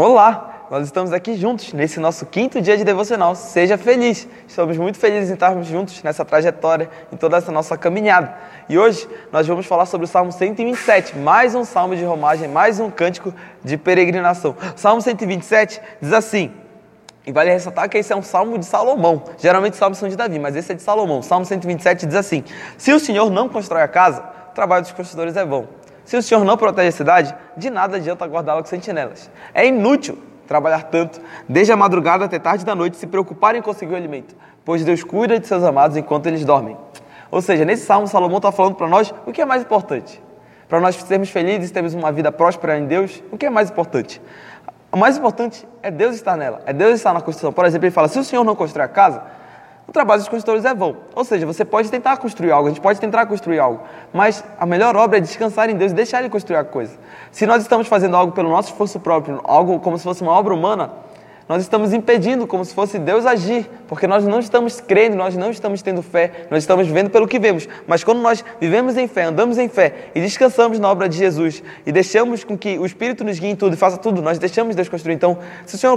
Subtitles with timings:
[0.00, 3.34] Olá, nós estamos aqui juntos nesse nosso quinto dia de devocional.
[3.34, 4.28] Seja feliz.
[4.46, 8.32] Estamos muito felizes em estarmos juntos nessa trajetória, em toda essa nossa caminhada.
[8.68, 12.78] E hoje nós vamos falar sobre o Salmo 127, mais um salmo de romagem, mais
[12.78, 13.34] um cântico
[13.64, 14.54] de peregrinação.
[14.76, 16.52] O salmo 127 diz assim:
[17.26, 19.24] e vale ressaltar que esse é um salmo de Salomão.
[19.36, 21.18] Geralmente os salmos são de Davi, mas esse é de Salomão.
[21.18, 22.44] O salmo 127 diz assim:
[22.76, 24.22] Se o Senhor não constrói a casa,
[24.52, 25.66] o trabalho dos construtores é vão.
[26.08, 29.30] Se o Senhor não protege a cidade, de nada adianta guardá-la com sentinelas.
[29.52, 30.16] É inútil
[30.46, 34.34] trabalhar tanto, desde a madrugada até tarde da noite, se preocupar em conseguir o alimento,
[34.64, 36.78] pois Deus cuida de seus amados enquanto eles dormem.
[37.30, 40.18] Ou seja, nesse salmo, Salomão está falando para nós o que é mais importante.
[40.66, 44.18] Para nós sermos felizes, termos uma vida próspera em Deus, o que é mais importante?
[44.90, 47.52] O mais importante é Deus estar nela, é Deus estar na construção.
[47.52, 49.22] Por exemplo, ele fala: se o Senhor não constrói a casa,
[49.88, 50.98] o trabalho dos construtores é vão.
[51.14, 53.80] Ou seja, você pode tentar construir algo, a gente pode tentar construir algo,
[54.12, 56.92] mas a melhor obra é descansar em Deus e deixar Ele construir a coisa.
[57.32, 60.52] Se nós estamos fazendo algo pelo nosso esforço próprio, algo como se fosse uma obra
[60.52, 60.90] humana,
[61.48, 65.50] nós estamos impedindo como se fosse Deus agir, porque nós não estamos crendo, nós não
[65.50, 67.66] estamos tendo fé, nós estamos vivendo pelo que vemos.
[67.86, 71.62] Mas quando nós vivemos em fé, andamos em fé e descansamos na obra de Jesus
[71.86, 74.76] e deixamos com que o Espírito nos guie em tudo e faça tudo, nós deixamos
[74.76, 75.14] Deus construir.
[75.14, 75.92] Então, se o Senhor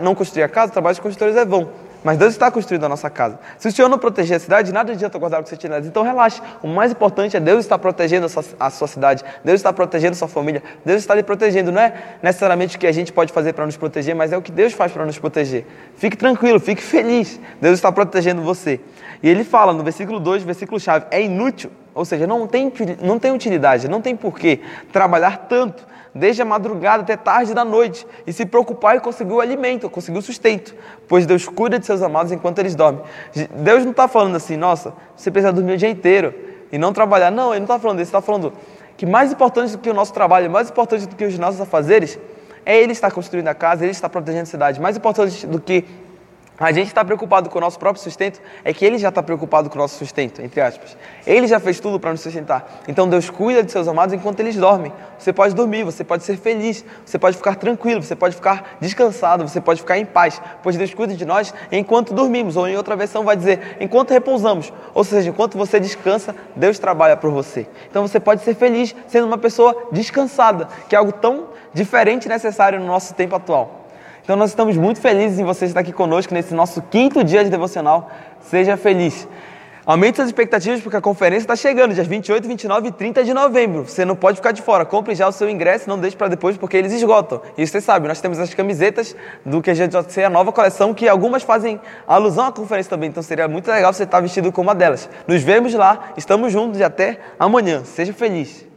[0.00, 1.89] não construir a casa, o trabalho dos construtores é vão.
[2.02, 3.38] Mas Deus está construindo a nossa casa.
[3.58, 5.78] Se o Senhor não proteger a cidade, nada adianta guardar o que você tinha.
[5.78, 6.40] Então relaxe.
[6.62, 9.24] O mais importante é Deus estar protegendo a sua, a sua, cidade.
[9.44, 10.62] Deus está protegendo a sua família.
[10.84, 11.70] Deus está lhe protegendo.
[11.70, 14.42] Não é necessariamente o que a gente pode fazer para nos proteger, mas é o
[14.42, 15.66] que Deus faz para nos proteger.
[15.96, 17.38] Fique tranquilo, fique feliz.
[17.60, 18.80] Deus está protegendo você.
[19.22, 23.18] E ele fala no versículo 2, versículo chave, é inútil, ou seja, não tem, não
[23.18, 24.60] tem utilidade, não tem porquê
[24.92, 29.40] trabalhar tanto desde a madrugada até tarde da noite, e se preocupar em conseguir o
[29.40, 30.74] alimento, conseguir o sustento,
[31.06, 33.02] pois Deus cuida de seus amados enquanto eles dormem.
[33.54, 36.34] Deus não está falando assim, nossa, você precisa dormir o dia inteiro
[36.72, 37.30] e não trabalhar.
[37.30, 38.52] Não, Ele não está falando isso, Ele está falando
[38.96, 42.18] que mais importante do que o nosso trabalho, mais importante do que os nossos afazeres,
[42.66, 44.80] é Ele estar construindo a casa, Ele estar protegendo a cidade.
[44.80, 45.84] Mais importante do que
[46.60, 49.70] a gente está preocupado com o nosso próprio sustento, é que Ele já está preocupado
[49.70, 50.94] com o nosso sustento, entre aspas.
[51.26, 52.82] Ele já fez tudo para nos sustentar.
[52.86, 54.92] Então Deus cuida de seus amados enquanto eles dormem.
[55.18, 59.48] Você pode dormir, você pode ser feliz, você pode ficar tranquilo, você pode ficar descansado,
[59.48, 62.58] você pode ficar em paz, pois Deus cuida de nós enquanto dormimos.
[62.58, 64.70] Ou em outra versão vai dizer, enquanto repousamos.
[64.92, 67.66] Ou seja, enquanto você descansa, Deus trabalha por você.
[67.88, 72.28] Então você pode ser feliz sendo uma pessoa descansada, que é algo tão diferente e
[72.28, 73.79] necessário no nosso tempo atual.
[74.22, 77.50] Então nós estamos muito felizes em você estar aqui conosco nesse nosso quinto dia de
[77.50, 78.10] devocional.
[78.40, 79.26] Seja feliz.
[79.86, 83.84] Aumente suas expectativas porque a conferência está chegando, dias 28, 29 e 30 de novembro.
[83.88, 84.84] Você não pode ficar de fora.
[84.84, 87.40] Compre já o seu ingresso, não deixe para depois porque eles esgotam.
[87.58, 91.80] E você sabe, nós temos as camisetas do QGJC, a nova coleção, que algumas fazem
[92.06, 93.08] alusão à conferência também.
[93.08, 95.08] Então seria muito legal você estar vestido com uma delas.
[95.26, 97.82] Nos vemos lá, estamos juntos e até amanhã.
[97.84, 98.69] Seja feliz.